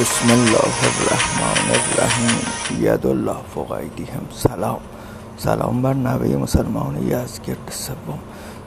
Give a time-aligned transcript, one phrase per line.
[0.00, 2.40] بسم الله الرحمن الرحیم.
[2.80, 4.28] ید الله فوق ایدیهم.
[4.36, 4.80] سلام.
[5.36, 8.18] سلام بر نوه مسلمان یزگرد سوم.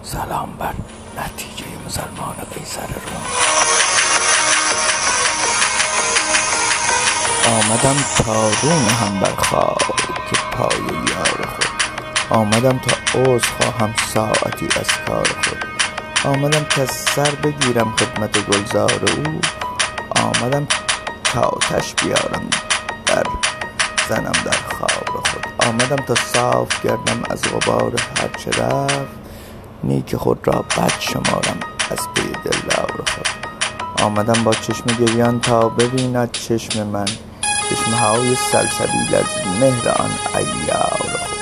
[0.03, 0.73] سلام بر
[1.17, 3.25] نتیجه مسلمان قیصر روم.
[7.45, 9.33] آمدم تا رو هم بر
[10.29, 11.69] که پای یار خود.
[12.29, 15.65] آمدم تا عذر خواهم ساعتی از کار خود.
[16.33, 19.41] آمدم که سر بگیرم خدمت گلزار او.
[20.23, 20.67] آمدم
[21.33, 22.49] تا آتش بیارم
[23.05, 23.23] در
[24.09, 25.67] زنم در خاور خود.
[25.67, 29.19] آمدم تا صاف گردم از غبار هرچه رفت.
[29.83, 31.59] نیک خود را بد شمارم
[31.91, 33.27] از پی دلدار خود.
[34.03, 37.05] آمدم با چشم گریان تا ببیند چشم من.
[37.69, 41.39] چشمه های سلسبیل از مهر آن عیار خود.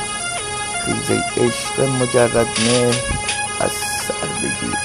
[0.86, 2.96] خیز ای عشق مجرد مهر
[3.60, 4.78] از سر بگیر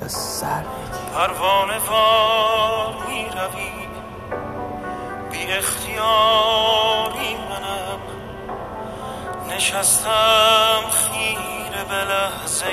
[0.00, 0.79] از سر.
[1.14, 3.88] پروانه وار می روی
[5.30, 8.00] بی اختیاری منم.
[9.48, 12.66] نشستم خیره به لحظه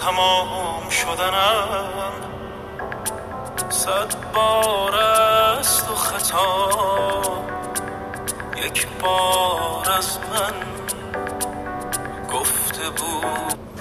[0.00, 2.12] تمام شدنم.
[3.68, 6.70] صد بار است و خطا.
[8.56, 10.54] یک بار از من
[12.32, 13.75] گفته بود.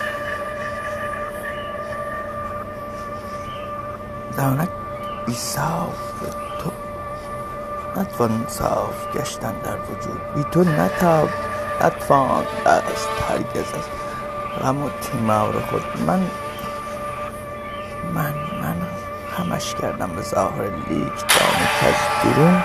[4.38, 4.70] دانک
[5.26, 5.98] بی صاف
[6.60, 6.72] تو
[8.02, 11.30] نتوان صاف گشتن در وجود بی تو نتاب
[11.82, 13.90] نتوان است هرگز از
[14.62, 16.22] غم و تیمار خود من
[18.14, 18.76] من من
[19.38, 22.64] همش کردم به ظاهر لیک دانه کز درون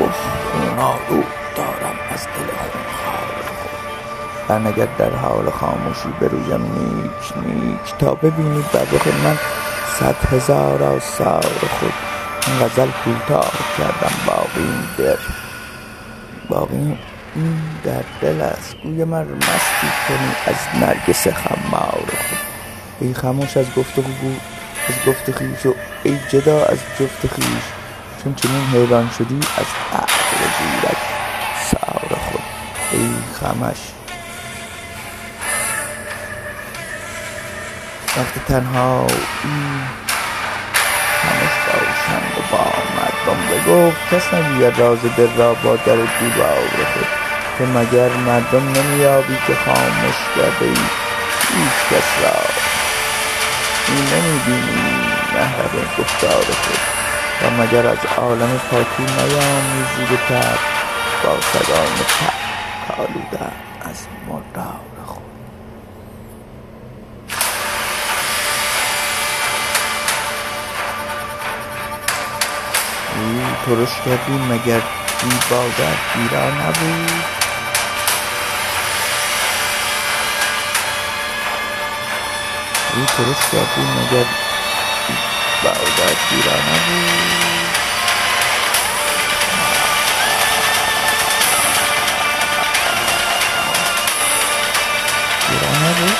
[0.00, 0.20] گفت
[0.52, 8.14] خون آلود دارم از دل خونخوار خود برنگر در حال خاموشی برویم نیک نیک تا
[8.14, 9.63] ببینی بر رخ من
[10.00, 11.92] صد هزار آثار خود.
[12.46, 14.14] این غزل کوتاه کردم.
[14.26, 15.18] باقی این در
[16.48, 16.98] باقی
[17.34, 18.76] این در دل است.
[18.82, 22.38] گوی من مستی کنی از نرگس خمار خود.
[23.00, 24.30] ای خموش از گفت گو
[24.88, 27.64] از گفت خویش و ای جدا از جفت خویش
[28.24, 30.96] چون چنین حیران شدی از عقل گیرد
[31.70, 32.42] سار خود.
[32.92, 33.78] ای خمش
[38.16, 39.24] وقت تنهایی
[41.22, 42.64] خمش باشم و با
[42.96, 47.06] مردم بگفت کس نگوید راز دل را با در دیوار خود
[47.58, 50.76] تو مگر مردم نمییابی که خامش کرده ای؟
[51.54, 52.40] هیچ کس را.
[53.88, 54.96] می نمی‌بینی
[55.34, 56.80] محرم گفتار خود
[57.42, 60.58] و مگر از عالم پاکی نیامیزی به طبع
[61.24, 63.52] با سگان طبع کآلوده
[63.90, 64.93] از مردار
[73.66, 74.80] ترش کردیم مگر
[75.20, 77.10] دیبا در پیرا نبود
[82.96, 84.26] او ترش کردیم مگر
[85.08, 87.78] دیبا در پیرا نبود
[95.48, 96.16] پیرا نبود